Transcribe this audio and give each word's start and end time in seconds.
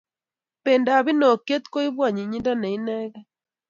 Pendap 0.63 1.05
inokiet 1.11 1.65
koipu 1.73 2.01
anyinyindo 2.07 2.51
ne 2.57 2.67
inegei 2.77 3.23